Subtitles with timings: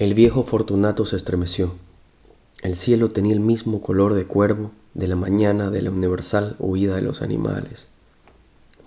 [0.00, 1.74] El viejo Fortunato se estremeció.
[2.62, 6.94] El cielo tenía el mismo color de cuervo de la mañana de la universal huida
[6.96, 7.88] de los animales.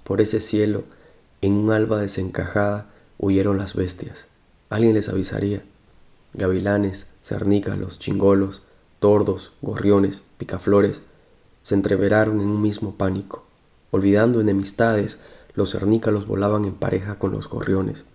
[0.04, 0.86] Por ese cielo,
[1.42, 2.90] en un alba desencajada,
[3.20, 4.26] huyeron las bestias.
[4.72, 5.62] Alguien les avisaría.
[6.34, 8.64] Gavilanes, cernícalos, chingolos,
[9.00, 11.04] tordos, gorriones, picaflores,
[11.62, 13.46] se entreveraron en un mismo pánico.
[13.92, 15.20] Olvidando enemistades,
[15.54, 18.06] los cernícalos volaban en pareja con los gorriones.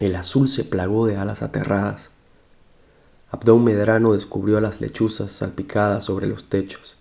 [0.00, 2.10] El azul se plagó de alas aterradas.
[3.34, 6.98] Abdón Medrano descubrió a las lechuzas salpicadas sobre los techos.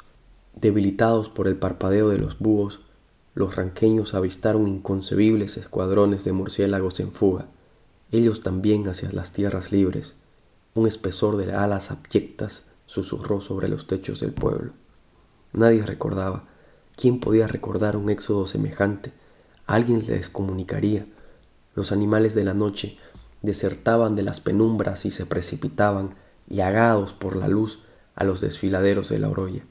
[0.55, 2.79] Debilitados por el parpadeo de los búhos,
[3.35, 7.49] los ranqueños avistaron inconcebibles escuadrones de murciélagos en fuga,
[8.09, 10.15] ellos también hacia las tierras libres.
[10.73, 14.73] Un espesor de alas abyectas susurró sobre los techos del pueblo.
[15.52, 16.45] Nadie recordaba.
[16.95, 19.13] ¿Quién podía recordar un éxodo semejante?
[19.67, 21.05] Alguien les comunicaría.
[21.75, 22.97] Los animales de la noche
[23.43, 27.80] desertaban de las penumbras y se precipitaban llagados por la luz
[28.16, 29.63] a los desfiladeros de la orolla.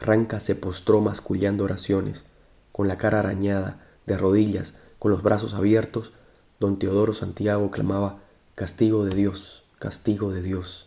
[0.00, 2.24] Ranca se postró mascullando oraciones,
[2.72, 6.12] con la cara arañada, de rodillas, con los brazos abiertos,
[6.60, 8.20] don Teodoro Santiago clamaba
[8.54, 10.86] Castigo de Dios, castigo de Dios.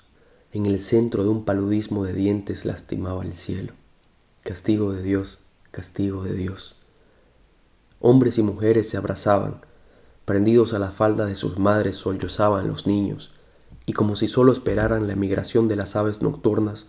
[0.52, 3.74] En el centro de un paludismo de dientes lastimaba el cielo.
[4.44, 5.40] Castigo de Dios,
[5.72, 6.76] castigo de Dios.
[8.00, 9.62] Hombres y mujeres se abrazaban,
[10.26, 13.32] prendidos a la falda de sus madres sollozaban los niños,
[13.88, 16.88] y como si solo esperaran la emigración de las aves nocturnas,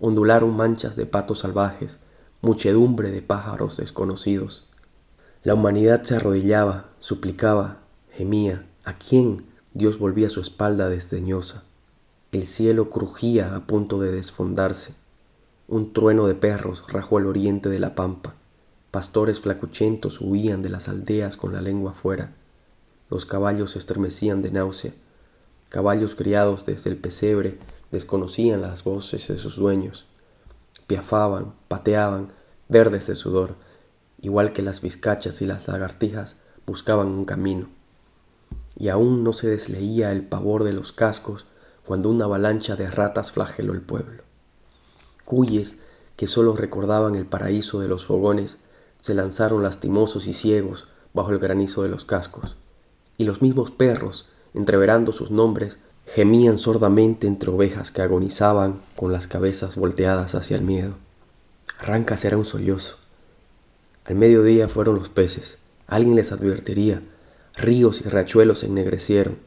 [0.00, 2.00] ondularon manchas de patos salvajes,
[2.40, 4.66] muchedumbre de pájaros desconocidos.
[5.44, 8.66] La humanidad se arrodillaba, suplicaba, gemía.
[8.84, 9.44] ¿A quién?
[9.74, 11.64] Dios volvía su espalda desdeñosa.
[12.32, 14.94] El cielo crujía a punto de desfondarse.
[15.68, 18.34] Un trueno de perros rajó el oriente de la pampa.
[18.90, 22.32] Pastores flacuchentos huían de las aldeas con la lengua fuera.
[23.10, 24.94] Los caballos se estremecían de náusea.
[25.70, 27.58] Caballos criados desde el pesebre
[27.92, 30.04] desconocían las voces de sus dueños.
[30.88, 32.32] Piafaban, pateaban,
[32.68, 33.54] verdes de sudor,
[34.20, 36.36] igual que las vizcachas y las lagartijas
[36.66, 37.68] buscaban un camino.
[38.76, 41.46] Y aún no se desleía el pavor de los cascos
[41.86, 44.24] cuando una avalancha de ratas flageló el pueblo.
[45.24, 45.78] Cuyes,
[46.16, 48.58] que sólo recordaban el paraíso de los fogones,
[48.98, 52.56] se lanzaron lastimosos y ciegos bajo el granizo de los cascos.
[53.18, 59.26] Y los mismos perros, entreverando sus nombres, gemían sordamente entre ovejas que agonizaban con las
[59.26, 60.96] cabezas volteadas hacia el miedo.
[61.80, 62.96] Rancas era un sollozo.
[64.04, 65.58] Al mediodía fueron los peces.
[65.86, 67.02] Alguien les advertiría.
[67.56, 69.38] Ríos y riachuelos se ennegrecieron.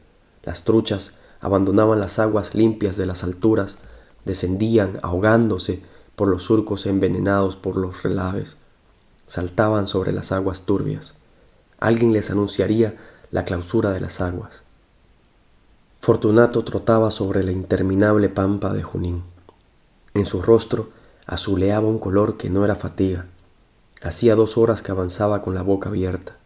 [0.42, 3.78] Las truchas abandonaban las aguas limpias de las alturas,
[4.24, 5.82] descendían ahogándose
[6.16, 8.56] por los surcos envenenados por los relaves.
[9.26, 11.14] Saltaban sobre las aguas turbias.
[11.78, 12.96] Alguien les anunciaría
[13.30, 14.63] la clausura de las aguas.
[16.04, 19.22] Fortunato trotaba sobre la interminable pampa de Junín.
[20.12, 20.90] En su rostro
[21.24, 23.24] azuleaba un color que no era fatiga.
[24.02, 26.36] Hacía dos horas que avanzaba con la boca abierta.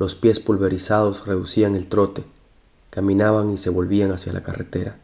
[0.00, 2.24] Los pies pulverizados reducían el trote,
[2.90, 4.98] caminaban y se volvían hacia la carretera.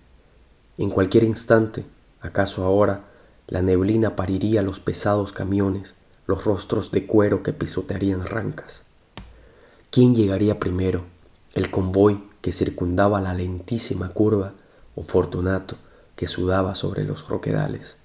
[0.77, 1.87] En cualquier instante,
[2.21, 3.05] acaso ahora,
[3.47, 5.95] la neblina pariría los pesados camiones,
[6.27, 8.83] los rostros de cuero que pisotearían rancas.
[9.93, 11.05] ¿Quién llegaría primero?
[11.55, 14.55] ¿El convoy que circundaba la lentísima curva
[14.95, 15.77] o Fortunato
[16.17, 17.97] que sudaba sobre los roquedales.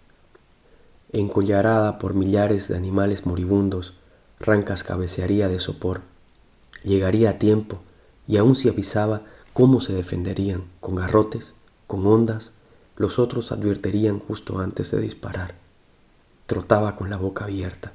[1.12, 3.94] Encollarada por millares de animales moribundos,
[4.40, 6.02] Rancas cabecearía de sopor.
[6.84, 7.82] Llegaría a tiempo
[8.28, 9.22] y aún si avisaba
[9.54, 11.54] cómo se defenderían, con garrotes,
[11.88, 12.52] con ondas,
[12.98, 15.56] los otros advertirían justo antes de disparar.
[16.46, 17.94] Trotaba con la boca abierta,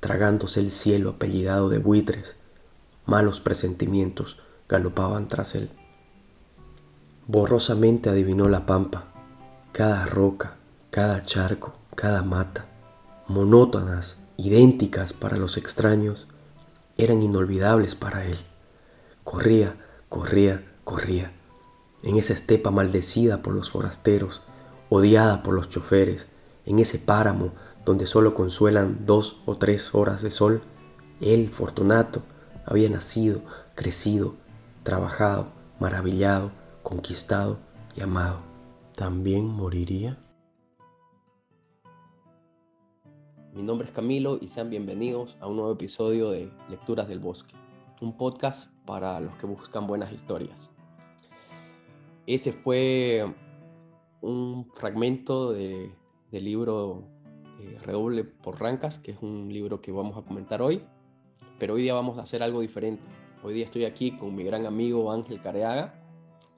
[0.00, 2.36] tragándose el cielo apellidado de buitres.
[3.06, 5.70] Malos presentimientos galopaban tras él.
[7.32, 9.04] Borrosamente adivinó la pampa,
[9.70, 10.56] cada roca,
[10.90, 12.66] cada charco, cada mata,
[13.28, 16.26] monótonas, idénticas para los extraños,
[16.98, 18.36] eran inolvidables para él.
[19.22, 19.76] Corría,
[20.08, 21.30] corría, corría,
[22.02, 24.42] en esa estepa maldecida por los forasteros,
[24.88, 26.26] odiada por los choferes,
[26.66, 27.52] en ese páramo
[27.84, 30.62] donde solo consuelan dos o tres horas de sol,
[31.20, 32.24] él, Fortunato,
[32.66, 33.40] había nacido,
[33.76, 34.34] crecido,
[34.82, 36.58] trabajado, maravillado,
[36.90, 37.60] conquistado
[37.94, 38.40] y amado,
[38.96, 40.18] ¿también moriría?
[43.54, 47.54] Mi nombre es Camilo y sean bienvenidos a un nuevo episodio de Lecturas del Bosque,
[48.00, 50.72] un podcast para los que buscan buenas historias.
[52.26, 53.36] Ese fue
[54.20, 55.94] un fragmento de,
[56.32, 57.04] del libro
[57.60, 60.82] eh, Redoble por Rancas, que es un libro que vamos a comentar hoy,
[61.60, 63.04] pero hoy día vamos a hacer algo diferente.
[63.44, 65.99] Hoy día estoy aquí con mi gran amigo Ángel Careaga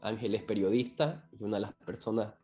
[0.02, 2.34] Ángel es periodista y una de las personas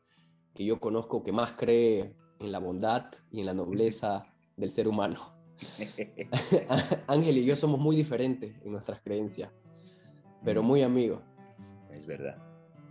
[0.55, 4.27] que yo conozco que más cree en la bondad y en la nobleza
[4.57, 5.35] del ser humano.
[7.07, 9.51] Ángel y yo somos muy diferentes en nuestras creencias,
[10.45, 11.21] pero muy amigos.
[11.91, 12.39] Es verdad,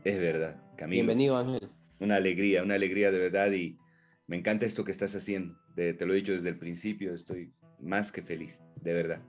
[0.03, 0.61] es verdad.
[0.75, 0.97] Camilo.
[0.97, 1.69] Bienvenido, Ángel.
[1.99, 3.79] Una alegría, una alegría de verdad y
[4.27, 5.57] me encanta esto que estás haciendo.
[5.75, 9.21] te lo he dicho desde el principio, estoy más que feliz, de verdad.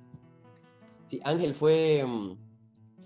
[1.04, 2.36] Sí, Ángel fue, mm,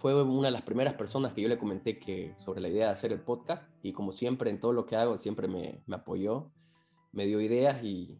[0.03, 2.93] fue una de las primeras personas que yo le comenté que, sobre la idea de
[2.93, 6.51] hacer el podcast y como siempre en todo lo que hago siempre me, me apoyó,
[7.13, 8.19] me dio ideas y,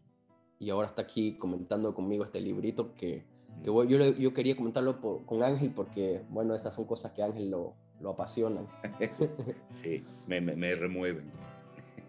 [0.59, 3.25] y ahora está aquí comentando conmigo este librito que,
[3.61, 7.73] que yo, yo, quería comentarlo con Ángel porque, bueno, estas son cosas que Ángel lo,
[7.99, 8.69] lo apasionan.
[9.69, 11.29] sí, me, me, remueven.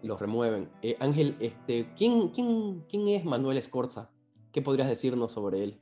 [0.03, 0.69] Los remueven.
[0.83, 4.09] Eh, Ángel, este, ¿quién, quién, ¿quién es Manuel Escorza?
[4.53, 5.81] ¿Qué podrías decirnos sobre él?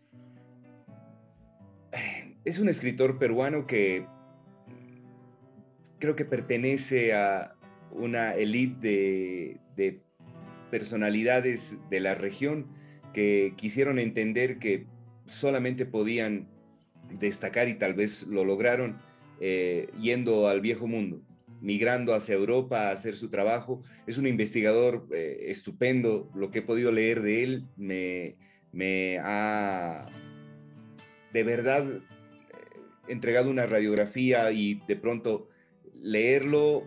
[2.45, 4.05] Es un escritor peruano que
[5.99, 7.55] creo que pertenece a
[7.91, 10.01] una élite de, de
[10.69, 12.67] personalidades de la región
[13.13, 14.87] que quisieron entender que
[15.25, 16.49] solamente podían
[17.19, 18.97] destacar y tal vez lo lograron
[19.39, 21.21] eh, yendo al viejo mundo,
[21.61, 23.83] migrando hacia Europa a hacer su trabajo.
[24.07, 30.09] Es un investigador eh, estupendo, lo que he podido leer de él me, ha
[31.31, 32.01] de verdad
[33.07, 35.49] entregado una radiografía y de pronto
[35.93, 36.83] leerlo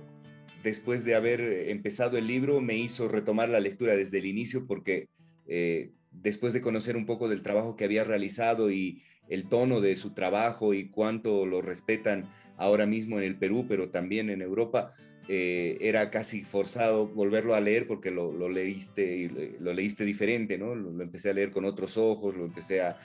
[0.63, 5.09] después de haber empezado el libro, me hizo retomar la lectura desde el inicio porque
[5.47, 9.97] eh, después de conocer un poco del trabajo que había realizado y el tono de
[9.97, 14.93] su trabajo y cuánto lo respetan ahora mismo en el Perú, pero también en Europa,
[15.29, 20.75] eh, era casi forzado volverlo a leer porque lo, leíste lo leíste diferente, ¿no?
[20.75, 22.97] Lo, empecé a leer con otros ojos, lo empecé a,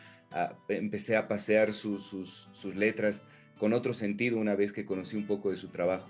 [0.70, 3.24] empecé a pasear sus, sus letras
[3.58, 6.10] con otro sentido una vez que conocí un poco de su trabajo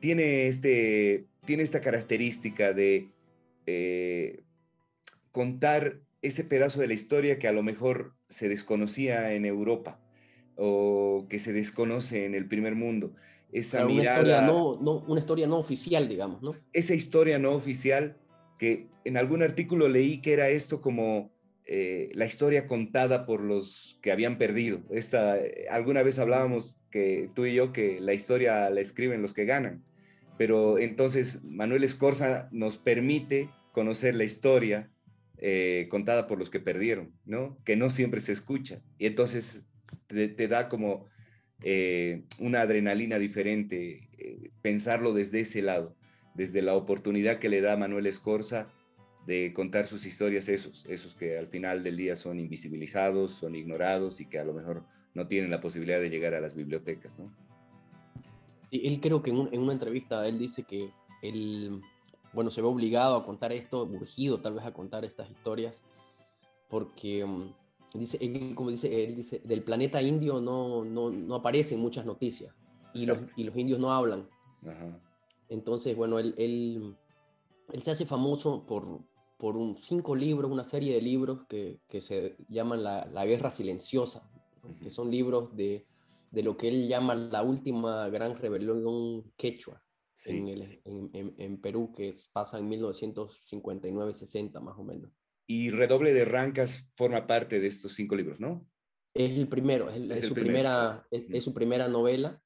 [0.00, 3.10] tiene, este, tiene esta característica de
[3.66, 4.44] eh,
[5.32, 10.00] contar ese pedazo de la historia que a lo mejor se desconocía en Europa
[10.56, 13.14] o que se desconoce en el primer mundo.
[13.58, 16.52] Esa una Historia no, una historia no oficial, digamos, ¿no?
[16.72, 18.16] Esa historia no oficial
[18.58, 21.32] que en algún artículo leí que era esto como
[21.64, 24.82] eh, la historia contada por los que habían perdido.
[24.90, 25.36] Esta,
[25.70, 29.84] alguna vez hablábamos que tú y yo que la historia la escriben los que ganan,
[30.38, 34.90] pero entonces Manuel Escorza nos permite conocer la historia
[35.38, 37.58] eh, contada por los que perdieron, ¿no?
[37.64, 38.80] Que no siempre se escucha.
[38.98, 39.66] Y entonces
[40.06, 41.06] te, da como
[41.62, 44.08] eh, una adrenalina diferente
[44.62, 45.94] pensarlo desde ese lado,
[46.34, 48.68] desde la oportunidad que le da Manuel Escorza
[49.26, 54.20] de contar sus historias esos, esos que al final del día son invisibilizados, son ignorados
[54.20, 57.34] y que a lo mejor no tienen la posibilidad de llegar a las bibliotecas, ¿no?
[58.70, 60.90] Y él creo que en, una entrevista él dice que
[61.22, 61.80] él,
[62.32, 65.80] bueno, se ve obligado a contar esto, urgido tal vez a contar estas historias,
[66.68, 67.24] porque
[67.98, 72.54] dice, como dice, él dice, del planeta indio no, no, no aparecen muchas noticias
[72.94, 74.28] y los, y los, indios no hablan.
[75.48, 76.96] Entonces, bueno, él, él,
[77.72, 79.00] él se hace famoso por,
[79.38, 83.50] por un, cinco libros, una serie de libros que, que se llaman la, la Guerra
[83.50, 84.28] Silenciosa,
[84.82, 85.86] que son libros de,
[86.30, 89.82] de, lo que él llama la última gran rebelión quechua
[90.24, 95.12] en, el, en, en, Perú, que pasa en 1959-60 más o menos.
[95.46, 98.66] Y Redoble de Rancas forma parte de estos cinco libros, ¿no?
[99.14, 102.42] Es el primero, es, su, Primera, es, su primera novela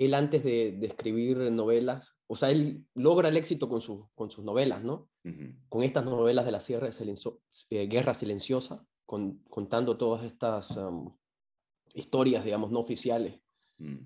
[0.00, 3.82] él antes de, escribir novelas, o sea, él logra el éxito con,
[4.14, 5.10] con sus novelas, ¿no?
[5.68, 10.80] Con estas novelas de la Sierra eh, Guerra Silenciosa, contando todas estas
[11.92, 13.42] historias, digamos, no oficiales.
[13.76, 13.98] Mm.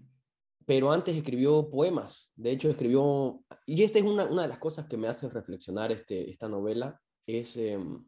[0.67, 4.87] Pero antes escribió poemas, de hecho escribió, y esta es una, una de las cosas
[4.89, 8.05] que me hace reflexionar este, esta novela, es em,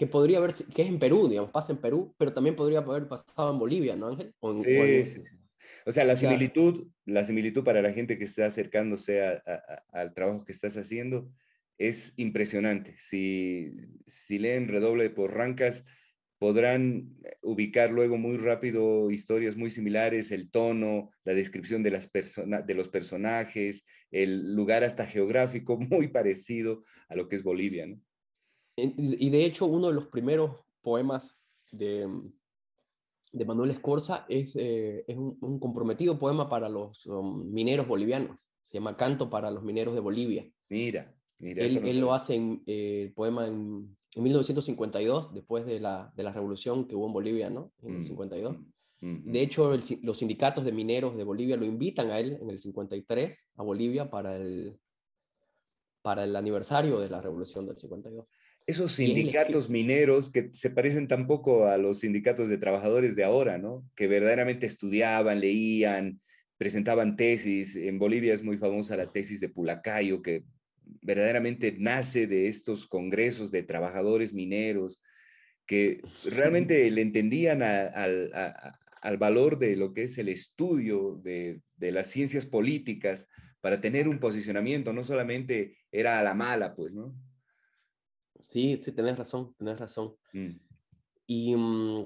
[0.00, 3.06] que podría haber, que es en Perú, digamos, pasa en Perú, pero también podría haber
[3.06, 4.32] pasado en Bolivia, ¿no, Ángel?
[4.64, 5.20] sí, sí, sí.
[5.84, 9.20] O sea, la similitud, la similitud para la gente que está acercándose
[9.92, 11.30] al trabajo que estás haciendo
[11.76, 12.94] es impresionante.
[12.96, 13.72] Si,
[14.06, 15.84] si leen Redoble por Rancas,
[16.38, 22.74] podrán ubicar luego muy rápido historias muy similares, el tono, la descripción de, las de
[22.74, 27.86] los personajes, el lugar hasta geográfico muy parecido a lo que es Bolivia.
[28.96, 31.36] Y de hecho, uno de los primeros poemas
[31.72, 32.08] de,
[33.32, 38.48] de Manuel Escorza es, eh, es un, comprometido poema para los um, mineros bolivianos.
[38.68, 40.50] Se llama Canto para los mineros de Bolivia.
[40.68, 41.64] Mira, mira.
[41.64, 46.22] Él, él lo hace en eh, el poema en, en, 1952, después de la, de
[46.22, 47.72] la revolución que hubo en Bolivia, ¿no?
[47.82, 48.58] En el 52.
[49.00, 49.32] Mm, mm.
[49.32, 53.50] De hecho, los sindicatos de mineros de Bolivia lo invitan a él en el 53
[53.56, 54.78] a Bolivia para el,
[56.02, 58.26] para el aniversario de la revolución del 52.
[58.70, 63.84] Esos sindicatos mineros que se parecen tampoco a los sindicatos de trabajadores de ahora, ¿no?
[63.96, 66.20] Que verdaderamente estudiaban, leían,
[66.56, 67.74] presentaban tesis.
[67.74, 70.44] En Bolivia es muy famosa la tesis de Pulacayo, que
[71.02, 75.02] verdaderamente nace de estos congresos de trabajadores mineros
[75.66, 82.46] que realmente le entendían al valor de lo que es el estudio de, las ciencias
[82.46, 83.26] políticas
[83.60, 87.14] para tener un posicionamiento, no solamente era a la mala, pues, ¿no?
[88.50, 90.16] Sí, sí, tenés razón, tenés razón.
[90.32, 90.56] Mm.
[91.28, 92.04] Y mm,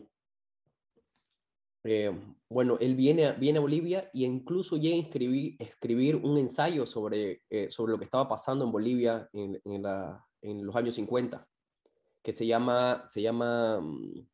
[1.84, 2.12] eh,
[2.50, 6.84] bueno, él viene a, viene a Bolivia y incluso llega a escribir, escribir un ensayo
[6.84, 10.96] sobre, eh, sobre lo que estaba pasando en Bolivia en, en, la, en, los años
[10.96, 11.48] 50,
[12.22, 14.26] que se llama, se llama mm,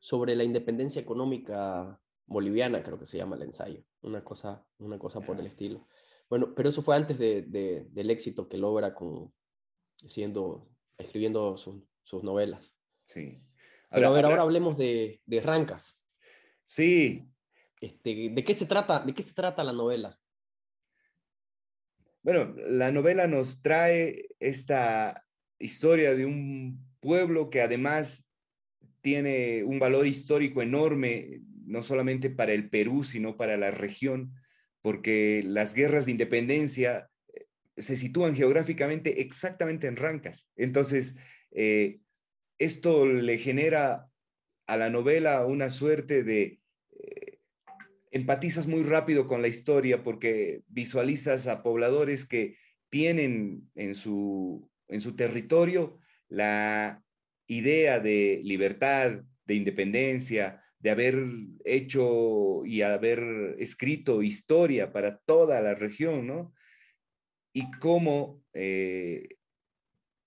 [0.00, 5.20] sobre la independencia económica boliviana, creo que se llama el ensayo, una cosa, una cosa
[5.20, 5.86] por el estilo.
[6.28, 9.32] Bueno, pero eso fue antes de, de, del éxito que logra con,
[10.08, 12.74] siendo, escribiendo sus novelas.
[13.04, 13.42] Sí.
[13.90, 15.96] pero a ver, ahora hablemos de, de Rancas.
[16.66, 17.28] Sí.
[17.80, 20.18] Este, ¿de, qué se trata, ¿De qué se trata la novela?
[22.22, 25.26] Bueno, la novela nos trae esta
[25.58, 28.26] historia de un pueblo que además
[29.02, 34.32] tiene un valor histórico enorme, no solamente para el Perú, sino para la región,
[34.80, 37.10] porque las guerras de independencia
[37.76, 40.48] se sitúan geográficamente exactamente en Rancas.
[40.56, 41.16] Entonces,
[41.50, 42.00] eh,
[42.58, 44.08] esto le genera
[44.66, 46.60] a la novela una suerte de...
[46.92, 47.38] Eh,
[48.10, 52.56] empatizas muy rápido con la historia porque visualizas a pobladores que
[52.88, 57.02] tienen en su, en su territorio la
[57.48, 61.16] idea de libertad, de independencia, de haber
[61.64, 66.53] hecho y haber escrito historia para toda la región, ¿no?
[67.54, 69.26] Y cómo eh,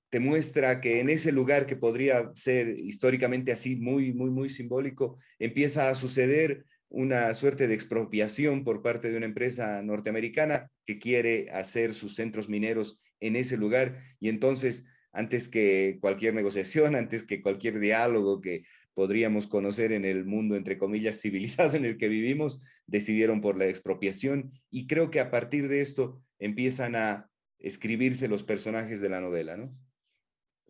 [0.10, 5.20] te muestra que en ese lugar que podría ser históricamente así muy, muy, muy simbólico,
[5.38, 11.50] empieza a suceder una suerte de expropiación por parte de una empresa norteamericana que quiere
[11.52, 14.00] hacer sus centros mineros en ese lugar.
[14.20, 20.26] Y entonces antes que cualquier negociación, antes que cualquier diálogo que podríamos conocer en el
[20.26, 24.52] mundo, entre comillas, civilizado en el que vivimos, decidieron por la expropiación.
[24.72, 27.30] Y creo que a partir de esto empiezan a
[27.60, 29.76] escribirse los personajes de la novela, ¿no?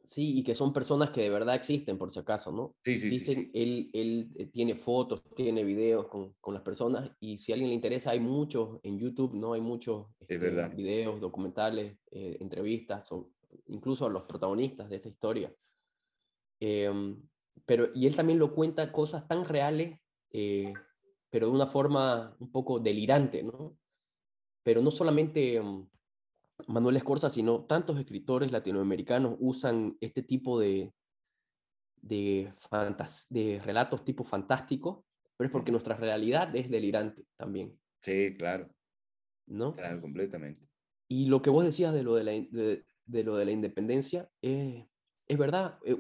[0.08, 2.76] Sí, y que son personas que de verdad existen, por si acaso, ¿no?
[2.82, 7.38] Sí, sí, existen, Él, él eh, tiene fotos, tiene videos con, con, las personas, y
[7.38, 9.52] si a alguien le interesa, hay muchos en YouTube, ¿no?
[9.52, 10.38] Hay muchos este,
[10.76, 13.32] videos, documentales, eh, entrevistas, o
[13.68, 15.54] incluso a los protagonistas de esta historia.
[16.62, 17.22] Em,
[17.66, 20.00] pero, y él también lo cuenta cosas tan reales,
[20.32, 20.74] eh,
[21.30, 23.78] pero de una forma un poco delirante, ¿no?
[24.68, 25.56] Pero no solamente...
[25.56, 25.88] Em,
[26.68, 30.92] Manuel Escorza, sino tantos escritores latinoamericanos usan este tipo de,
[32.02, 32.52] de,
[33.30, 35.06] de relatos tipo fantásticos,
[35.38, 37.80] pero es porque nuestra realidad es delirante también.
[38.02, 38.68] Sí, claro.
[39.46, 39.74] ¿No?
[39.74, 40.68] Claro, completamente.
[41.08, 45.38] Y lo que vos decías de lo de la, de, lo de la independencia, es
[45.38, 45.80] verdad.
[45.86, 45.96] Eh,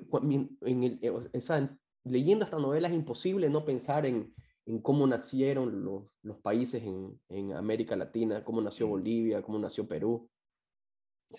[0.62, 1.70] en el, eh,
[2.04, 4.34] leyendo esta novela es imposible no pensar en,
[4.68, 9.88] en cómo nacieron los, los países en, en, América Latina, cómo nació Bolivia, cómo nació
[9.88, 10.30] Perú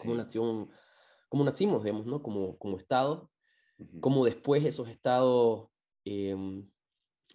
[0.00, 0.68] cómo, nació,
[1.28, 2.22] cómo nacimos, digamos, ¿no?
[2.22, 3.30] Como, como Estado,
[4.00, 5.68] cómo después esos estados
[6.04, 6.68] em,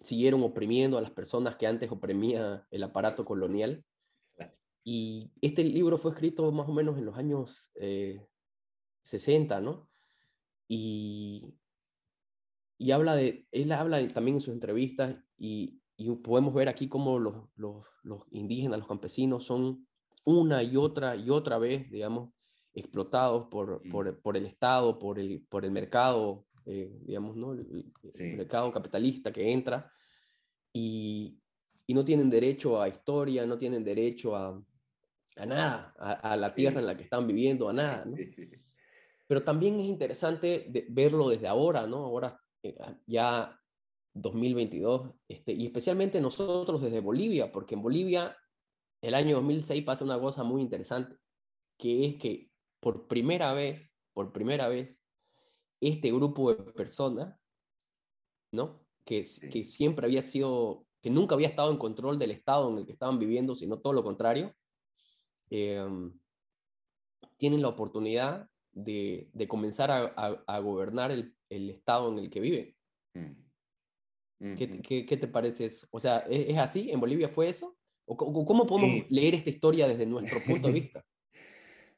[0.02, 3.84] siguieron oprimiendo a las personas que antes oprimía el aparato colonial.
[4.86, 7.70] Y este libro fue escrito más o menos en los años
[9.02, 9.88] 60, eh, ¿no?
[10.68, 11.54] Y,
[12.76, 17.18] y habla de, él habla también en sus entrevistas y, y podemos ver aquí cómo
[17.18, 19.86] los, los, los, indígenas, los campesinos son
[20.24, 22.30] una y otra y otra vez, digamos,
[22.74, 23.90] explotados por, mm.
[23.90, 27.52] por, por, el Estado, por el, por el mercado, eh, digamos, ¿no?
[27.52, 27.92] El,
[28.36, 29.90] mercado capitalista que entra
[30.72, 31.38] y,
[31.86, 34.60] y, no tienen derecho a historia, no tienen derecho a,
[35.36, 38.16] a nada, a, la tierra en la que están viviendo, a nada, ¿no?
[39.26, 41.98] Pero también es interesante verlo desde ahora, ¿no?
[41.98, 43.58] Ahora eh, ya
[44.14, 48.36] 2022, este, y especialmente nosotros desde Bolivia, porque en Bolivia
[49.02, 51.16] el año 2006 pasa una cosa muy interesante,
[51.76, 54.96] que es que por primera vez, por primera vez,
[55.80, 57.38] este grupo de personas,
[58.52, 58.86] ¿no?
[59.04, 62.86] Que, que siempre había sido, que nunca había estado en control del estado en el
[62.86, 64.54] que estaban viviendo, sino todo lo contrario,
[65.50, 66.18] em,
[67.36, 70.14] tienen la oportunidad de, de comenzar a,
[70.46, 72.76] a, gobernar el, el, estado en el que viven.
[73.14, 73.44] Mm.
[74.38, 75.86] ¿Qué, qué, te parece eso?
[75.90, 76.90] O sea, ¿es, así?
[76.90, 77.76] ¿En Bolivia fue eso?
[78.04, 81.04] ¿O, cómo podemos leer esta historia desde nuestro punto de vista?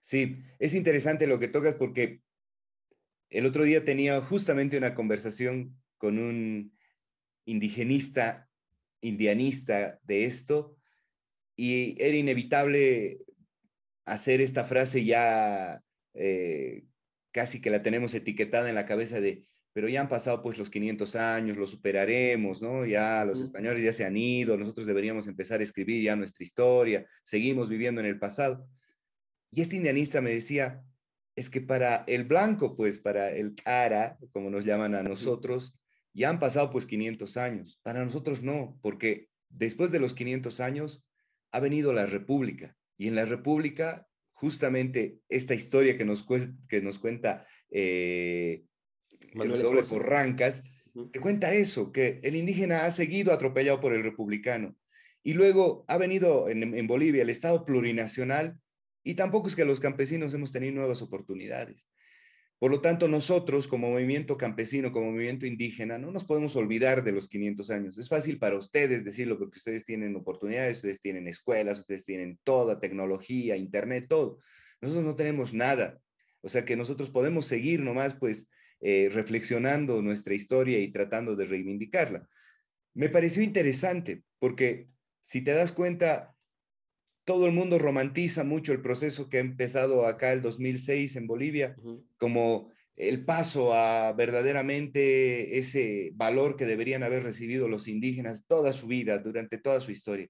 [0.00, 2.21] Sí, es interesante lo que tocas porque
[3.31, 6.73] el otro día tenía justamente una conversación con un
[7.45, 8.49] indigenista,
[9.00, 10.76] indianista de esto,
[11.57, 13.19] y era inevitable
[14.05, 15.83] hacer esta frase ya
[16.14, 16.85] eh,
[17.33, 20.71] casi que la tenemos etiquetada en la cabeza de, pero ya han pasado pues los
[20.71, 22.87] 500 años, lo superaremos, ¿no?
[22.87, 27.04] Ya los españoles ya se han ido, nosotros deberíamos empezar a escribir ya nuestra historia,
[27.23, 28.66] seguimos viviendo en el pasado.
[29.50, 30.83] Y este indianista me decía,
[31.35, 35.78] es que para el blanco, pues para el cara, como nos llaman a nosotros,
[36.14, 37.78] ya han pasado pues 500 años.
[37.83, 41.04] Para nosotros no, porque después de los 500 años
[41.52, 42.75] ha venido la República.
[42.97, 46.26] Y en la República, justamente esta historia que nos,
[46.66, 48.64] que nos cuenta eh,
[49.35, 50.62] Manuel Doble Porrancas,
[51.12, 54.76] te cuenta eso, que el indígena ha seguido atropellado por el republicano.
[55.23, 58.59] Y luego ha venido en, en Bolivia el Estado plurinacional
[59.02, 61.88] y tampoco es que los campesinos hemos tenido nuevas oportunidades.
[62.59, 67.12] Por lo tanto, nosotros como movimiento campesino, como movimiento indígena, no nos podemos olvidar de
[67.12, 67.99] los 500 años.
[67.99, 72.78] Es fácil para ustedes decirlo porque ustedes tienen oportunidades, ustedes tienen escuelas, ustedes tienen toda
[72.78, 74.38] tecnología, internet, todo.
[74.80, 75.99] Nosotros no tenemos nada.
[76.40, 78.49] O sea que nosotros podemos seguir nomás pues
[78.80, 82.28] eh, reflexionando nuestra historia y tratando de reivindicarla.
[82.95, 84.88] Me pareció interesante porque
[85.21, 86.37] si te das cuenta,
[87.25, 91.76] todo el mundo romantiza mucho el proceso que ha empezado acá el 2006 en Bolivia,
[92.16, 98.87] como el paso a verdaderamente ese valor que deberían haber recibido los indígenas toda su
[98.87, 100.28] vida, durante toda su historia.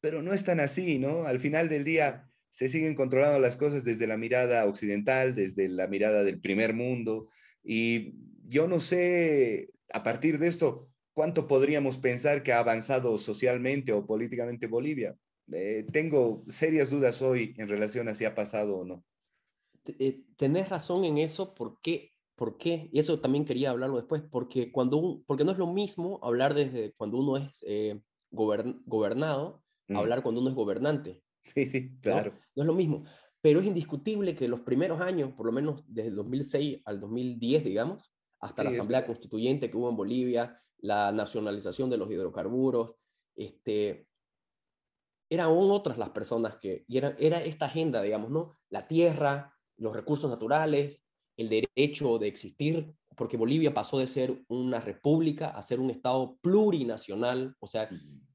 [0.00, 1.24] Pero no es tan así, ¿no?
[1.24, 5.86] Al final del día se siguen controlando las cosas desde la mirada occidental, desde la
[5.86, 7.28] mirada del primer mundo,
[7.62, 8.14] y
[8.46, 14.06] yo no sé, a partir de esto, cuánto podríamos pensar que ha avanzado socialmente o
[14.06, 15.16] políticamente Bolivia
[15.52, 19.04] eh, tengo serias dudas hoy en relación a si ha pasado o no.
[19.86, 22.12] Eh, tenés razón en eso, ¿por qué?
[22.36, 22.88] ¿Por qué?
[22.92, 26.92] Y eso también quería hablarlo después, porque, cuando porque no es lo mismo hablar desde
[26.92, 29.96] cuando uno es eh, gobernado, mm.
[29.96, 31.22] hablar cuando uno es gobernante.
[31.54, 32.34] Sí, sí, claro.
[32.54, 32.62] ¿no?
[32.62, 33.04] es lo mismo,
[33.40, 37.64] pero es indiscutible que los primeros años, por lo menos desde el 2006 al 2010,
[37.64, 42.94] digamos, hasta la Asamblea Constituyente que hubo en Bolivia, la nacionalización de los hidrocarburos,
[43.34, 44.06] este,
[45.30, 48.58] eran otras las personas que, y era, era esta agenda, digamos, ¿no?
[48.68, 51.02] La tierra, los recursos naturales,
[51.40, 56.36] el derecho de existir, porque Bolivia pasó de ser una república a ser un Estado
[56.42, 57.88] plurinacional, o sea,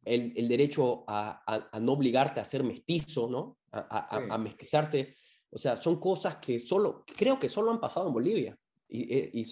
[0.03, 3.57] el, el derecho a, a, no obligarte a ser mestizo, ¿no?
[3.71, 5.15] A, a, mestizarse.
[5.51, 9.31] O sea, son cosas que solo, creo que solo han pasado en Bolivia y, eh,
[9.33, 9.43] y,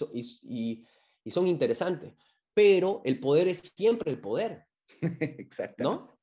[0.44, 0.86] y,
[1.24, 2.14] y son interesantes,
[2.54, 4.66] pero el poder es siempre el poder.
[5.22, 5.84] Exacto.
[5.84, 6.14] ¿No?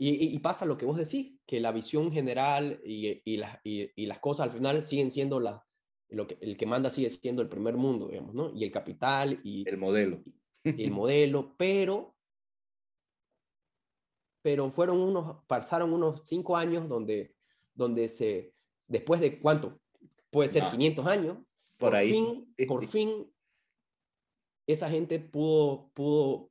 [0.00, 4.52] Y, pasa lo que vos decís, que la visión general y, y las cosas al
[4.52, 5.67] final siguen siendo la,
[6.10, 8.54] lo que, el que manda sigue siendo el primer mundo, digamos, ¿no?
[8.54, 9.68] Y el capital y...
[9.68, 10.22] El modelo.
[10.64, 12.14] el modelo, pero...
[14.42, 17.34] Pero fueron unos, pasaron unos cinco años donde,
[17.74, 18.54] donde se,
[18.86, 19.80] después de cuánto,
[20.30, 21.38] puede ser 500 años,
[21.76, 22.10] por, ahí.
[22.10, 23.30] Fin, por fin
[24.68, 26.50] esa gente pudo, pudo,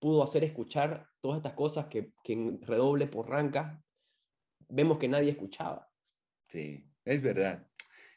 [0.00, 3.82] pudo hacer escuchar todas estas cosas que, que en redoble por ranca
[4.68, 5.90] vemos que nadie escuchaba.
[6.48, 7.68] Sí, es verdad,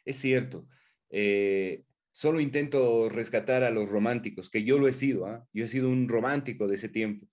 [0.05, 0.67] es cierto.
[1.09, 5.45] Eh, solo intento rescatar a los románticos, que yo lo he sido, ¿ah?
[5.53, 7.27] yo he sido un romántico de ese tiempo.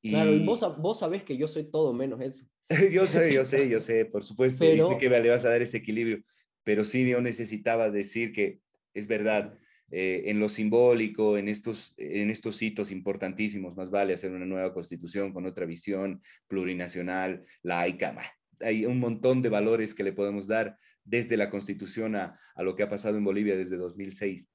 [0.00, 0.10] Y...
[0.10, 2.46] Claro, y vos, vos sabés que yo soy todo menos eso.
[2.92, 4.98] yo sé, yo sé, yo sé, por supuesto, pero...
[4.98, 6.22] que le vas a dar ese equilibrio,
[6.64, 8.60] pero sí yo necesitaba decir que
[8.94, 9.58] es verdad,
[9.90, 14.72] eh, en lo simbólico, en estos, en estos hitos importantísimos, más vale hacer una nueva
[14.72, 18.16] constitución con otra visión plurinacional, laica.
[18.60, 22.74] Hay un montón de valores que le podemos dar desde la constitución a, a lo
[22.74, 24.48] que ha pasado en Bolivia desde 2006.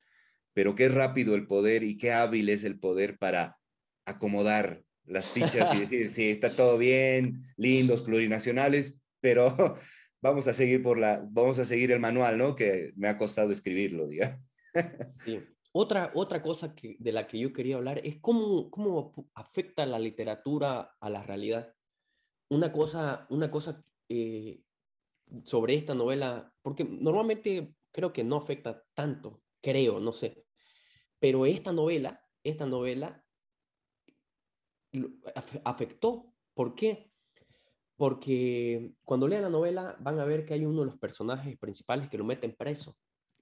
[0.53, 3.57] Pero qué rápido el poder y qué hábil es el poder para
[4.05, 9.53] acomodar las fichas y decir, sí, está todo bien, lindos, plurinacionales, pero
[10.21, 12.55] vamos a seguir por la, vamos a seguir el manual, ¿no?
[12.55, 14.41] Que me ha costado escribirlo, digamos.
[15.73, 19.99] Otra, otra cosa que, de la que yo quería hablar es cómo, cómo afecta la
[19.99, 21.71] literatura a la realidad.
[22.49, 24.63] Una cosa, una cosa eh,
[25.43, 30.45] sobre esta novela, porque normalmente creo que no afecta tanto, creo, no sé,
[31.19, 33.23] pero esta novela, esta novela
[35.63, 36.33] afectó.
[36.53, 37.11] ¿Por qué?
[37.95, 42.09] Porque cuando lean la novela van a ver que hay uno de los personajes principales
[42.09, 42.95] que lo meten preso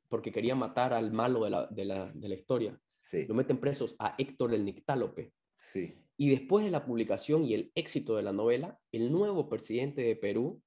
[0.10, 2.80] porque quería matar al malo de la, de la, de la historia.
[3.28, 5.34] lo meten presos a Héctor el Nictálope.
[5.60, 5.94] Sí.
[6.18, 10.16] Y después de la publicación y el éxito de la novela, el nuevo presidente de
[10.16, 10.62] Perú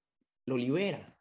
[0.48, 1.16] lo libera.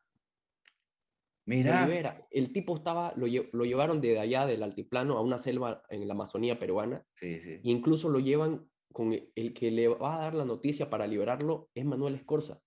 [1.46, 1.82] Mira.
[1.82, 2.28] Lo libera.
[2.32, 6.14] El tipo estaba, lo, lo, llevaron de allá del altiplano a una selva en la
[6.14, 7.06] Amazonía peruana.
[7.16, 7.60] Sí, sí.
[7.64, 11.86] Incluso lo llevan con el que le va a dar la noticia para liberarlo, es
[11.86, 12.60] Manuel Escorza.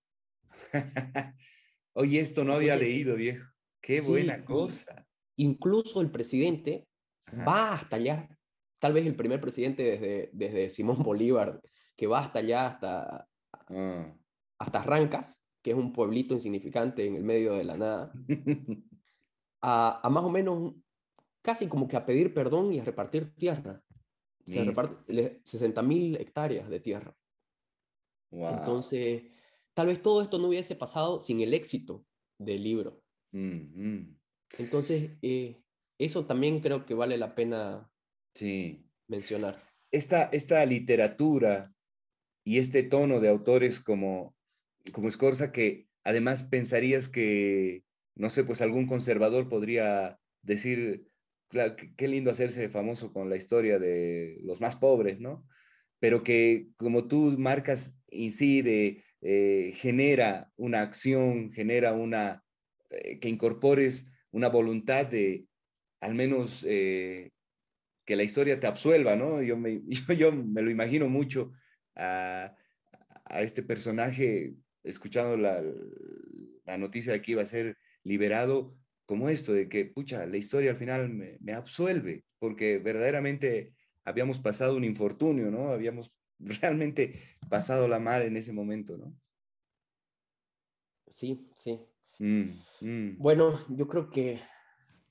[1.95, 3.45] Oye, esto no había leído, viejo.
[3.81, 5.07] Qué buena cosa.
[5.37, 6.87] Incluso el presidente
[7.47, 8.29] va hasta allá.
[8.79, 11.61] Tal vez el primer presidente desde, desde Simón Bolívar,
[11.97, 14.15] que va hasta allá, hasta, ah.
[14.59, 18.13] hasta Rancas, que es un pueblito insignificante en el medio de la nada,
[19.61, 20.75] a, a más o menos
[21.43, 23.83] casi como que a pedir perdón y a repartir tierra.
[24.47, 27.17] Se reparte 60 mil hectáreas de tierra.
[28.33, 29.25] Entonces,
[29.75, 32.05] tal vez todo esto no hubiese pasado sin el éxito
[32.39, 33.03] del libro.
[33.33, 35.63] Entonces, eh,
[35.99, 37.89] eso también creo que vale la pena
[38.35, 38.85] sí.
[39.07, 39.57] mencionar.
[39.93, 41.73] Esta, esta literatura
[42.45, 44.35] y este tono de autores como,
[44.93, 51.07] como Scorza, que además pensarías que, no sé, pues algún conservador podría decir,
[51.97, 55.47] qué lindo hacerse famoso con la historia de los más pobres, ¿no?
[55.99, 62.43] Pero que como tú marcas, incide, eh, genera una acción, genera una,
[62.91, 65.47] eh, que incorpores una voluntad de
[66.01, 67.31] al menos eh,
[68.07, 69.43] que la historia te absuelva, ¿no?
[69.43, 69.83] Yo me,
[70.19, 71.53] yo, me lo imagino mucho
[71.97, 72.55] a,
[73.25, 75.63] a este personaje escuchando la,
[76.65, 80.71] la, noticia de que iba a ser liberado, como esto, de que, pucha, la historia
[80.71, 85.69] al final me, me, absuelve, porque verdaderamente habíamos pasado un infortunio, ¿no?
[85.69, 89.15] Habíamos realmente pasado la mal en ese momento, ¿no?
[91.11, 91.81] Sí, sí.
[92.19, 93.17] Mm, mm.
[93.19, 94.41] Bueno, yo creo que,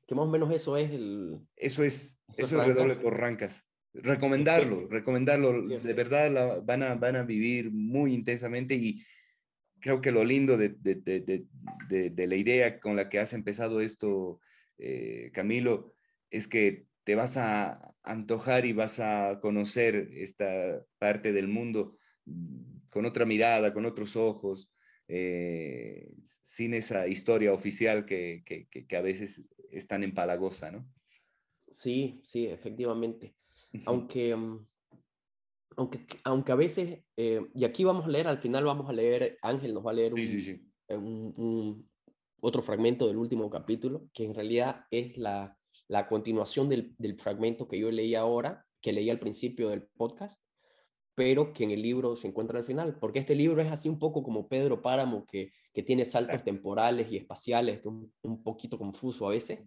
[0.08, 1.40] que, más o menos eso es el...
[1.56, 3.66] Eso es, eso es redoble por rancas.
[3.94, 5.68] Recomendarlo, recomendarlo.
[5.68, 9.04] De verdad la, van, a, van a vivir muy intensamente y
[9.80, 13.82] creo que lo lindo de, de, de, de, la idea con la que has empezado
[13.82, 14.40] esto,
[14.78, 15.94] eh, Camilo,
[16.30, 21.98] es que te vas a antojar y vas a conocer esta parte del mundo
[22.90, 24.72] con otra mirada, con otros ojos,
[25.08, 26.14] eh,
[26.44, 30.88] sin esa historia oficial que, que, que, a veces es tan empalagosa, ¿no?
[31.72, 33.34] Sí, sí, efectivamente.
[33.86, 34.68] Aunque, mm,
[35.80, 39.38] aunque, aunque a veces, eh, y aquí vamos a leer, al final vamos a leer,
[39.42, 40.14] Ángel nos va a leer
[40.90, 41.90] un,
[42.42, 47.70] otro fragmento del último capítulo, que en realidad es la, la continuación del, del, fragmento
[47.70, 50.44] que yo leí ahora, que leí al principio del podcast,
[51.16, 54.00] pero que en el libro se encuentra al final, porque este libro es así un
[54.00, 58.78] poco como Pedro Páramo, que, que tiene saltos temporales y espaciales, que un, un poquito
[58.78, 59.62] confuso a veces,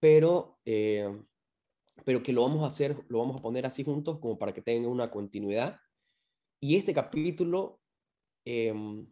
[0.00, 0.58] pero...
[0.64, 1.08] Eh,
[2.04, 4.62] pero que lo vamos a hacer, lo vamos a poner así juntos como para que
[4.62, 5.76] tenga una continuidad.
[6.60, 7.80] Y este capítulo
[8.44, 9.06] em,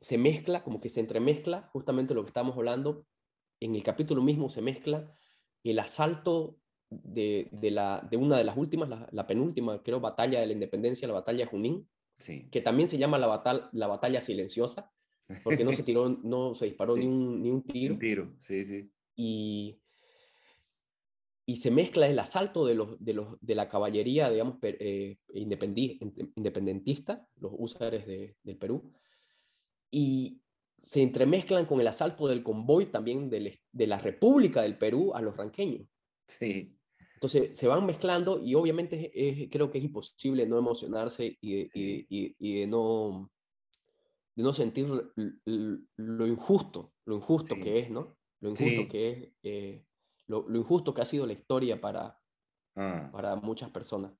[0.00, 3.06] se mezcla, como que se entremezcla, justamente lo que estamos hablando,
[3.60, 5.14] en el capítulo mismo se mezcla
[5.62, 6.58] el asalto
[6.90, 11.08] de, de, la, de una de las últimas, la, penúltima, creo, batalla de la independencia,
[11.08, 12.48] la batalla de Junín, sí.
[12.50, 14.90] que también se llama la, batal, la batalla silenciosa,
[15.44, 17.00] porque no se tiró, no se disparó sí.
[17.00, 17.94] ni, un, ni un tiro.
[17.94, 18.90] Un tiro, sí, sí.
[19.16, 19.81] Y,
[21.44, 27.26] y se mezcla el asalto de, los, de, los, de la caballería, digamos, eh, independentista,
[27.36, 28.92] los húsares de, del Perú,
[29.90, 30.40] y
[30.80, 35.22] se entremezclan con el asalto del convoy también de, de la República del Perú a
[35.22, 35.86] los ranqueños.
[36.26, 36.76] Sí.
[37.14, 41.70] Entonces se van mezclando y obviamente es, creo que es imposible no emocionarse y de,
[41.72, 43.30] y, y, y de no,
[44.34, 44.88] de no sentir
[45.96, 47.60] lo injusto, lo injusto sí.
[47.60, 48.16] que es, ¿no?
[48.40, 48.88] Lo injusto sí.
[48.88, 49.84] que es eh,
[50.32, 52.18] lo, lo, injusto que ha sido la historia para,
[52.76, 53.10] ah.
[53.12, 54.12] para muchas personas.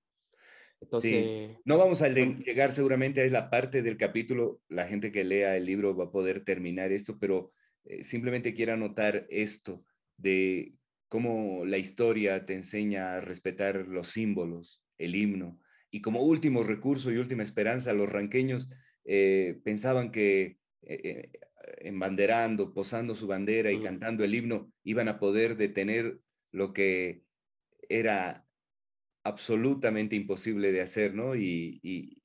[0.79, 1.59] Entonces, sí.
[1.64, 5.64] No vamos a llegar seguramente a esa parte del capítulo, la gente que lea el
[5.64, 7.53] libro va a poder terminar esto, pero
[7.85, 9.85] eh, simplemente quiero anotar esto
[10.18, 10.75] de
[11.09, 15.59] cómo la historia te enseña a respetar los símbolos, el himno,
[15.90, 18.68] y como último recurso y última esperanza, los ranqueños
[19.05, 21.31] eh, pensaban que eh,
[21.79, 23.85] embanderando, posando su bandera y uh -huh.
[23.85, 26.18] cantando el himno, iban a poder detener
[26.51, 27.22] lo que
[27.88, 28.46] era
[29.25, 31.35] absolutamente imposible de hacer, ¿no?
[31.37, 32.18] Y, y,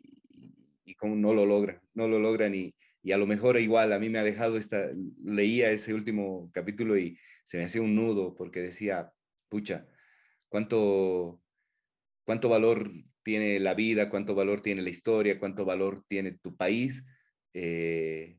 [0.85, 2.73] y como no lo logran, no lo logran y,
[3.03, 4.89] y, a lo mejor igual a mí me ha dejado esta,
[5.23, 9.11] leía ese último capítulo y se me hacía un nudo porque decía,
[9.49, 9.87] pucha,
[10.49, 11.41] cuánto,
[12.25, 12.91] cuánto valor
[13.23, 17.05] tiene la vida, cuánto valor tiene la historia, cuánto valor tiene tu país,
[17.53, 18.37] eh,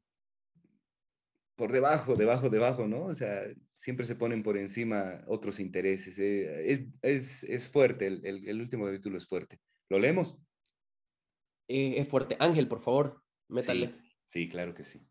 [1.59, 3.03] por debajo, debajo, debajo, ¿no?
[3.03, 3.43] O sea,
[3.75, 6.17] siempre se ponen por encima otros intereses.
[6.21, 9.59] Eh, es, fuerte, el, último capítulo es fuerte.
[9.89, 10.39] ¿Lo leemos?
[11.67, 12.37] Eh, es fuerte.
[12.39, 13.93] Ángel, por favor, métale.
[14.29, 15.05] Sí, claro que sí.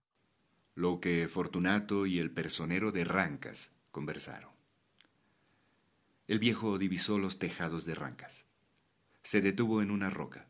[0.74, 4.52] Lo que Fortunato y el personero de Rancas conversaron.
[6.28, 8.48] El viejo divisó los tejados de Rancas.
[9.22, 10.48] Se detuvo en una roca.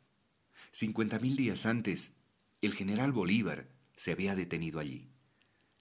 [0.72, 2.14] Cincuenta mil días antes,
[2.62, 5.10] el general Bolívar se había detenido allí,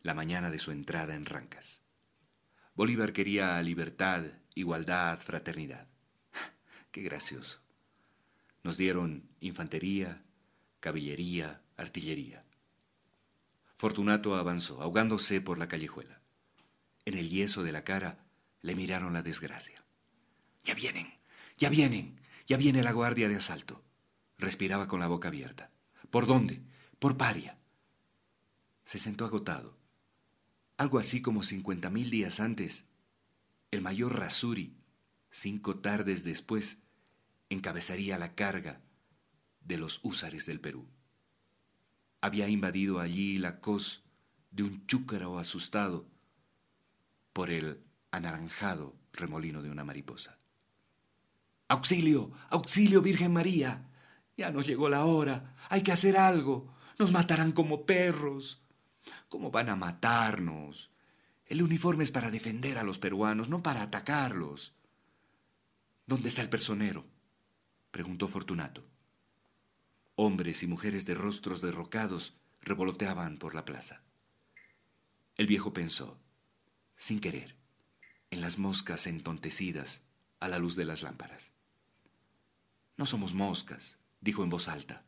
[0.06, 1.82] la mañana de su entrada en Rancas.
[2.76, 4.22] Bolívar quería libertad,
[4.54, 5.88] igualdad, fraternidad.
[6.92, 7.60] Qué gracioso.
[8.62, 10.22] Nos dieron infantería,
[10.78, 12.44] caballería, artillería.
[13.76, 16.20] Fortunato avanzó, ahogándose por la callejuela.
[17.04, 18.24] En el yeso de la cara
[18.62, 19.84] le miraron la desgracia.
[20.62, 21.18] Ya vienen,
[21.58, 23.82] ya vienen, ya viene la guardia de asalto.
[24.38, 25.72] Respiraba con la boca abierta.
[26.10, 26.62] ¿Por dónde?
[27.00, 27.58] Por Paria.
[28.84, 29.85] Se sentó agotado.
[30.76, 32.86] Algo así como cincuenta mil días antes,
[33.70, 34.76] el mayor Rasuri,
[35.30, 36.82] cinco tardes después,
[37.48, 38.80] encabezaría la carga
[39.60, 40.86] de los húsares del Perú.
[42.20, 44.04] Había invadido allí la cos
[44.50, 46.06] de un chúcaro asustado
[47.32, 50.38] por el anaranjado remolino de una mariposa.
[51.68, 53.90] Auxilio, auxilio, Virgen María.
[54.36, 55.54] Ya nos llegó la hora.
[55.68, 56.72] Hay que hacer algo.
[56.98, 58.62] Nos matarán como perros.
[59.28, 60.90] ¿Cómo van a matarnos?
[61.46, 64.74] El uniforme es para defender a los peruanos, no para atacarlos.
[66.06, 67.04] ¿Dónde está el personero?
[67.90, 68.84] preguntó Fortunato.
[70.16, 74.02] Hombres y mujeres de rostros derrocados revoloteaban por la plaza.
[75.36, 76.18] El viejo pensó,
[76.96, 77.56] sin querer,
[78.30, 80.02] en las moscas entontecidas
[80.40, 81.52] a la luz de las lámparas.
[82.96, 85.04] No somos moscas, dijo en voz alta.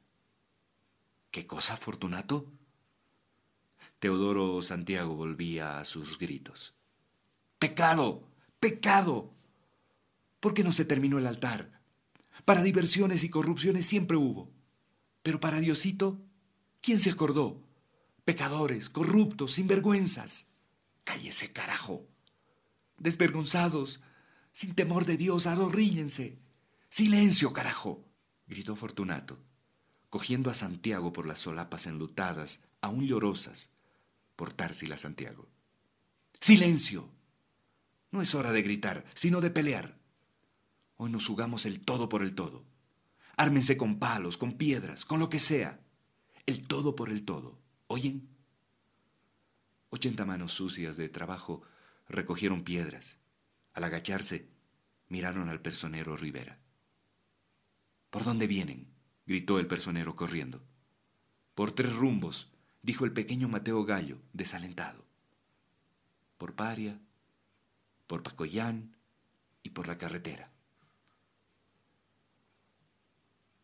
[1.30, 2.52] ¿Qué cosa, Fortunato?
[3.98, 6.74] Teodoro Santiago volvía a sus gritos.
[7.58, 8.28] ¡Pecado!
[8.61, 9.34] ¡Pecado!
[10.38, 11.80] ¿Por qué no se terminó el altar?
[12.44, 14.52] Para diversiones y corrupciones siempre hubo.
[15.22, 16.20] Pero para Diosito,
[16.80, 17.61] ¿quién se acordó?
[18.24, 20.46] Pecadores, corruptos, sinvergüenzas.
[21.02, 22.06] Cállese, carajo.
[22.98, 24.00] Desvergonzados,
[24.52, 26.38] sin temor de Dios, arrodíllense.
[26.88, 28.04] Silencio, carajo.
[28.46, 29.38] gritó Fortunato,
[30.08, 33.70] cogiendo a Santiago por las solapas enlutadas, aún llorosas,
[34.38, 35.48] por Társila Santiago.
[36.40, 37.11] ¡Silencio!
[38.12, 39.98] No es hora de gritar, sino de pelear.
[40.94, 42.64] Hoy nos jugamos el todo por el todo.
[43.37, 45.81] Ármense con palos, con piedras, con lo que sea.
[46.46, 47.59] El todo por el todo.
[47.88, 48.29] ¿Oyen?
[49.90, 51.62] Ochenta manos sucias de trabajo
[52.09, 53.18] recogieron piedras.
[53.72, 54.53] Al agacharse,
[55.09, 56.61] miraron al personero Rivera.
[58.11, 58.94] ¿Por dónde vienen?
[59.27, 60.62] gritó el personero corriendo.
[61.57, 65.04] Por tres rumbos, dijo el pequeño Mateo Gallo, desalentado.
[66.36, 66.98] Por Paria,
[68.06, 68.96] por Pacoyán
[69.62, 70.50] y por la carretera.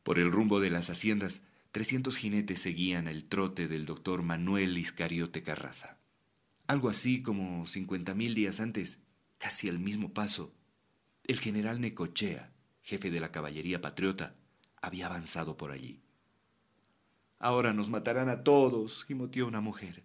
[0.03, 5.42] Por el rumbo de las haciendas, trescientos jinetes seguían el trote del doctor Manuel Iscariote
[5.42, 5.98] Carraza.
[6.66, 8.98] Algo así como cincuenta mil días antes,
[9.38, 10.55] casi al mismo paso,
[11.24, 14.37] el general Necochea, jefe de la caballería patriota,
[14.83, 16.04] había avanzado por allí.
[17.44, 20.02] Ahora nos matarán a todos, gimoteó una mujer.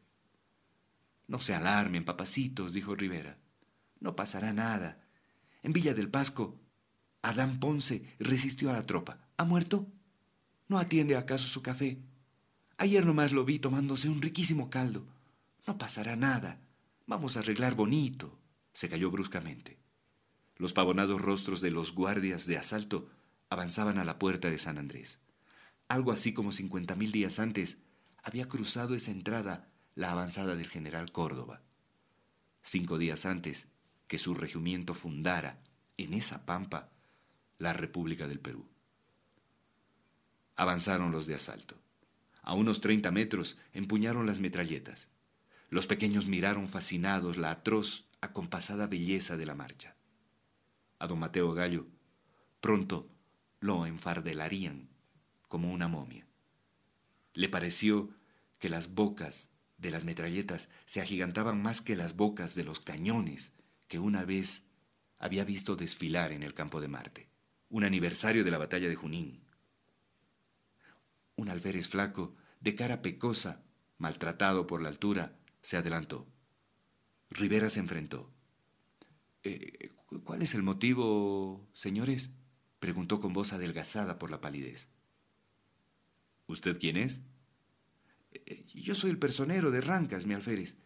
[1.26, 3.38] No se alarmen, papacitos, dijo Rivera.
[4.02, 5.02] No pasará nada.
[5.64, 6.60] En Villa del Pasco,
[7.22, 9.20] Adán Ponce resistió a la tropa.
[9.38, 9.88] ¿Ha muerto?
[10.68, 12.00] ¿No atiende acaso su café?
[12.76, 15.06] Ayer nomás lo vi tomándose un riquísimo caldo.
[15.66, 16.60] No pasará nada.
[17.08, 18.38] Vamos a arreglar bonito.
[18.74, 19.78] Se cayó bruscamente.
[20.58, 23.08] Los pavonados rostros de los guardias de asalto
[23.50, 25.22] avanzaban a la puerta de San Andrés
[25.90, 27.80] algo así como cincuenta mil días antes,
[28.24, 31.62] había cruzado esa entrada la avanzada del general Córdoba.
[32.62, 33.68] Cinco días antes
[34.08, 35.62] que su regimiento fundara
[35.98, 36.92] en esa pampa
[37.58, 38.70] la República del Perú.
[40.56, 41.76] Avanzaron los de asalto.
[42.42, 45.10] A unos treinta metros empuñaron las metralletas.
[45.70, 49.96] Los pequeños miraron fascinados la atroz, acompasada belleza de la marcha.
[51.00, 51.88] A don Mateo Gallo
[52.60, 53.10] pronto
[53.60, 54.89] lo enfardelarían
[55.50, 56.26] como una momia.
[57.34, 58.10] Le pareció
[58.60, 63.52] que las bocas de las metralletas se agigantaban más que las bocas de los cañones
[63.88, 64.68] que una vez
[65.18, 67.30] había visto desfilar en el campo de Marte,
[67.70, 69.42] un aniversario de la batalla de Junín.
[71.36, 73.64] Un alférez flaco, de cara pecosa,
[73.98, 76.28] maltratado por la altura, se adelantó.
[77.30, 78.32] Rivera se enfrentó.
[79.44, 79.92] Eh,
[80.24, 82.32] ¿Cuál es el motivo, señores?
[82.80, 84.90] preguntó con voz adelgazada por la palidez.
[86.50, 87.22] ¿Usted quién es?
[88.34, 90.78] Eh, yo soy el personero de Rancas, mi alférez.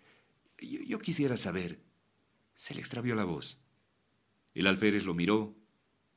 [0.60, 1.82] yo, quisiera saber.
[2.54, 3.60] Se le extravió la voz.
[4.54, 5.56] El alférez lo miró,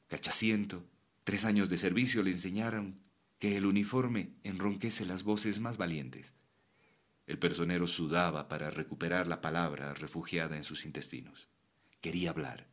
[0.09, 0.85] cachaciento.
[1.23, 2.99] Tres años de servicio le enseñaron
[3.39, 6.35] que el uniforme enronquece las voces más valientes.
[7.29, 11.49] El personero sudaba para recuperar la palabra refugiada en sus intestinos.
[12.01, 12.67] Quería hablar,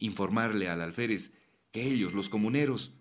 [0.00, 1.34] informarle al alférez
[1.70, 2.94] que ellos, los comuneros,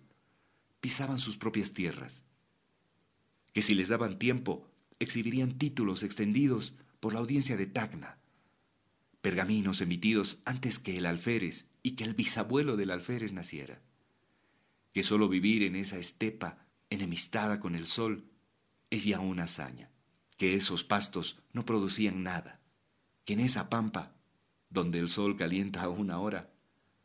[0.79, 2.23] pisaban sus propias tierras,
[3.53, 4.67] que si les daban tiempo
[4.99, 8.17] exhibirían títulos extendidos por la audiencia de Tacna,
[9.21, 13.81] pergaminos emitidos antes que el alférez y que el bisabuelo del alférez naciera,
[14.91, 18.25] que sólo vivir en esa estepa enemistada con el sol
[18.89, 19.89] es ya una hazaña,
[20.37, 22.59] que esos pastos no producían nada,
[23.25, 24.15] que en esa pampa,
[24.69, 26.51] donde el sol calienta a una hora,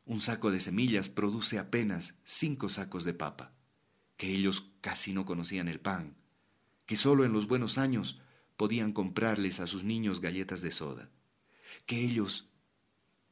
[0.04, 3.52] un saco de semillas produce apenas cinco sacos de papa,
[4.16, 6.16] que ellos casi no conocían el pan,
[6.88, 8.18] que sólo en los buenos años
[8.56, 11.10] podían comprarles a sus niños galletas de soda,
[11.84, 12.48] que ellos...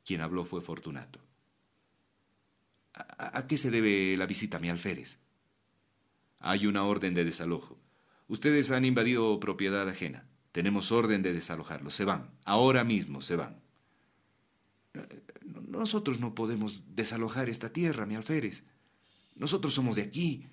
[0.04, 1.18] Quien habló fue Fortunato.
[2.92, 5.18] ¿A, qué se debe la visita, mi alférez?
[6.38, 7.78] Hay una orden de desalojo.
[8.28, 10.28] Ustedes han invadido propiedad ajena.
[10.52, 11.94] Tenemos orden de desalojarlos.
[11.94, 12.30] Se van.
[12.44, 13.58] Ahora mismo se van.
[15.66, 18.64] Nosotros no podemos desalojar esta tierra, mi alférez.
[19.34, 20.46] Nosotros somos de aquí.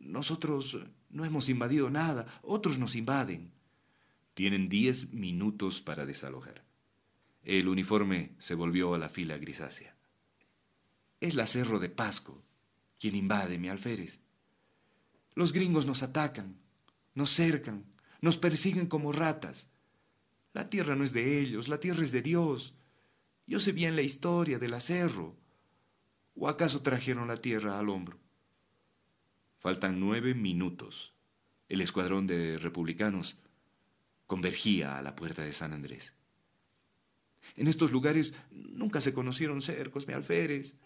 [0.00, 0.78] Nosotros
[1.10, 2.26] no hemos invadido nada.
[2.42, 3.52] Otros nos invaden.
[4.34, 6.64] Tienen diez minutos para desalojar.
[7.42, 9.94] El uniforme se volvió a la fila grisácea.
[11.20, 12.42] Es la Cerro de Pasco
[12.98, 14.20] quien invade, mi alférez.
[15.34, 16.56] Los gringos nos atacan,
[17.14, 17.84] nos cercan,
[18.20, 19.70] nos persiguen como ratas.
[20.54, 22.74] La tierra no es de ellos, la tierra es de Dios.
[23.46, 25.36] Yo sé bien la historia del acerro.
[26.34, 28.18] ¿O acaso trajeron la tierra al hombro?
[29.58, 31.14] Faltan nueve minutos.
[31.68, 33.38] El escuadrón de republicanos
[34.26, 36.14] convergía a la puerta de San Andrés.
[37.56, 40.76] En estos lugares nunca se conocieron cercos, mi alférez.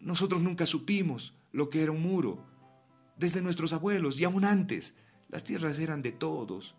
[0.00, 2.46] Nosotros nunca supimos lo que era un muro.
[3.16, 4.94] Desde nuestros abuelos y aún antes,
[5.28, 6.74] las tierras eran de todos.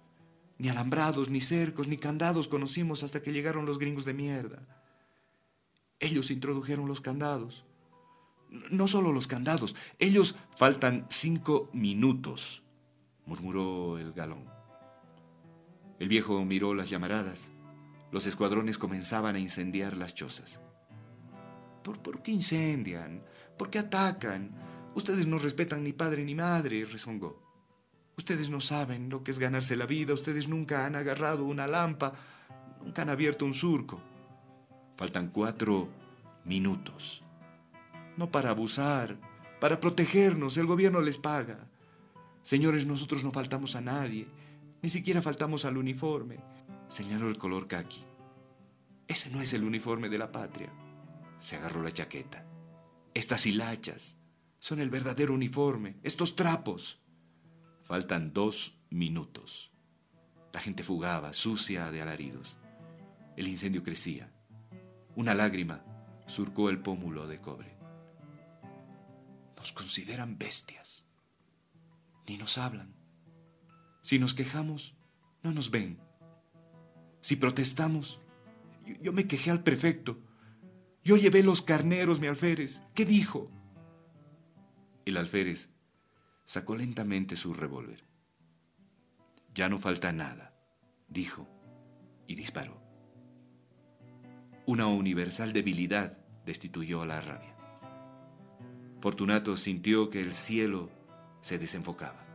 [0.57, 4.65] Ni alambrados, ni cercos, ni candados conocimos hasta que llegaron los gringos de mierda.
[5.99, 7.65] Ellos introdujeron los candados.
[8.69, 12.63] No solo los candados, ellos faltan cinco minutos,
[13.25, 14.45] murmuró el galón.
[15.99, 17.51] El viejo miró las llamaradas.
[18.11, 20.59] Los escuadrones comenzaban a incendiar las chozas.
[21.83, 23.23] ¿Por, ¿Por, qué incendian?
[23.57, 24.51] ¿Por qué atacan?
[24.95, 27.43] Ustedes no respetan ni padre ni madre, rezongó.
[28.17, 32.13] Ustedes no saben lo que es ganarse la vida, ustedes nunca han agarrado una lampa,
[32.81, 34.01] nunca han abierto un surco.
[34.95, 35.89] Faltan cuatro
[36.45, 37.24] minutos.
[38.17, 39.17] No para abusar,
[39.59, 41.67] para protegernos, el gobierno les paga.
[42.43, 44.27] Señores, nosotros no faltamos a nadie,
[44.81, 46.37] ni siquiera faltamos al uniforme.
[46.89, 48.03] Señaló el color caqui.
[49.07, 50.71] Ese no es el uniforme de la patria.
[51.39, 52.45] Se agarró la chaqueta.
[53.13, 54.17] Estas hilachas
[54.59, 57.01] son el verdadero uniforme, estos trapos.
[57.83, 59.71] Faltan dos minutos.
[60.53, 62.57] La gente fugaba, sucia de alaridos.
[63.35, 64.31] El incendio crecía.
[65.15, 65.83] Una lágrima
[66.27, 67.75] surcó el pómulo de cobre.
[69.73, 71.05] Consideran bestias.
[72.27, 72.95] Ni nos hablan.
[74.03, 74.95] Si nos quejamos,
[75.43, 75.99] no nos ven.
[77.21, 78.21] Si protestamos,
[79.01, 80.19] yo, me quejé al prefecto.
[81.03, 82.83] Yo llevé los carneros, mi alférez.
[82.93, 83.51] ¿Qué dijo?
[85.05, 85.69] El alférez
[86.45, 88.03] sacó lentamente su revólver.
[89.53, 90.53] Ya no falta nada,
[91.07, 91.47] dijo,
[92.27, 92.81] y disparó.
[94.65, 97.54] Una universal debilidad destituyó a la rabia.
[99.05, 100.89] Fortunato sintió que el cielo
[101.41, 102.25] se desenfocaba.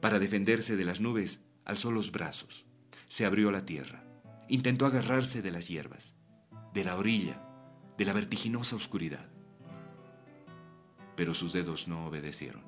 [0.00, 2.66] Para defenderse de las nubes, alzó los brazos,
[3.06, 4.02] se abrió la tierra,
[4.48, 6.16] intentó agarrarse de las hierbas,
[6.74, 7.40] de la orilla,
[7.96, 9.30] de la vertiginosa oscuridad.
[11.14, 12.64] Pero sus dedos no obedecieron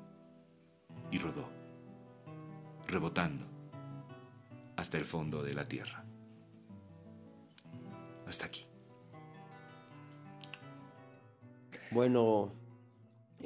[1.11, 1.51] y rodó,
[2.87, 3.45] rebotando
[4.77, 6.05] hasta el fondo de la tierra.
[8.25, 8.65] Hasta aquí.
[11.91, 12.53] Bueno,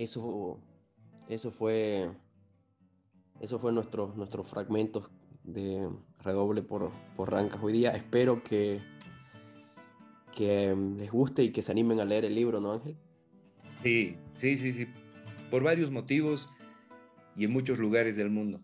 [0.04, 0.60] eso,
[1.28, 2.10] eso fue,
[3.42, 4.14] eso fue nuestro,
[4.46, 5.10] fragmentos
[5.44, 5.90] de
[6.24, 7.92] redoble por, por Rancas hoy día.
[7.92, 8.80] Espero que,
[10.36, 12.96] que les guste y que se animen a leer el libro, ¿no, Ángel?
[13.84, 14.88] Sí, sí, sí, sí.
[15.52, 16.50] Por varios motivos
[17.36, 18.62] y en muchos lugares del mundo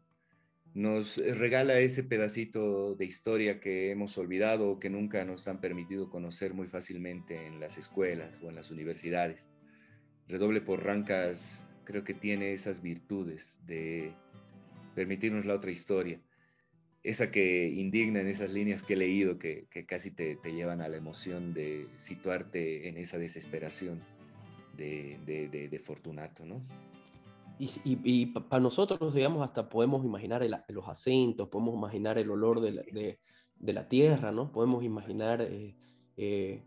[0.73, 6.09] nos regala ese pedacito de historia que hemos olvidado o que nunca nos han permitido
[6.09, 9.49] conocer muy fácilmente en las escuelas o en las universidades.
[10.27, 14.13] Redoble por Rancas creo que tiene esas virtudes de
[14.95, 16.19] permitirnos la otra historia.
[17.03, 20.97] esa que indigna en esas líneas que he leído, que, casi te, llevan a la
[20.97, 24.01] emoción de situarte en esa desesperación
[24.75, 26.63] de, Fortunato, ¿no?
[27.59, 33.19] Y, para nosotros, digamos, hasta podemos imaginar los acentos, podemos imaginar el olor de
[33.73, 34.51] la, tierra, ¿no?
[34.51, 35.75] Podemos imaginar eh,
[36.17, 36.63] eh,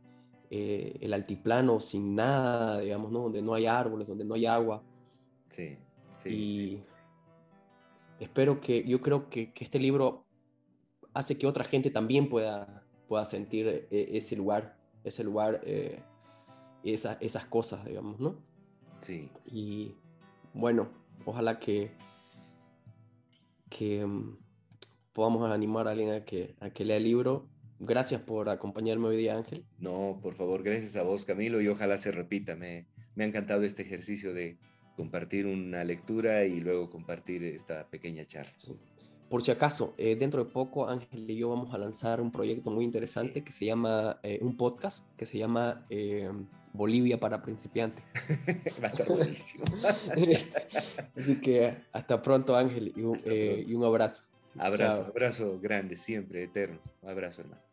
[0.50, 3.20] eh, el altiplano sin nada, digamos, ¿no?
[3.20, 4.82] Donde no hay árboles, donde no hay agua.
[5.48, 5.76] Sí,
[6.16, 6.28] sí.
[6.28, 6.82] Y
[8.20, 10.24] espero que, yo creo que, que este libro
[11.14, 16.00] hace que otra gente también pueda, pueda sentir eh, ese lugar, ese lugar, eh,
[16.84, 18.36] esas cosas, digamos, ¿no?
[19.00, 19.30] Sí.
[19.50, 19.94] Y
[20.54, 20.88] bueno,
[21.24, 21.90] ojalá que,
[23.68, 24.36] que mm,
[25.12, 27.46] podamos animar a alguien a que, a que lea el libro.
[27.80, 29.64] Gracias por acompañarme hoy día, Ángel.
[29.78, 32.56] No, por favor, gracias a vos, Camilo, y ojalá se repita.
[32.56, 34.58] Me, me ha encantado este ejercicio de
[34.96, 38.52] compartir una lectura y luego compartir esta pequeña charla.
[39.28, 42.70] Por si acaso, eh, dentro de poco Ángel y yo vamos a lanzar un proyecto
[42.70, 46.28] muy interesante que se llama, eh, un podcast que se llama eh,
[46.72, 48.02] Bolivia para principiantes.
[48.82, 49.64] Va a estar buenísimo.
[51.16, 54.24] Así que hasta pronto Ángel y un, y un abrazo.
[54.56, 56.80] Abrazo, abrazo grande, siempre, eterno.
[57.02, 57.67] Un abrazo hermano.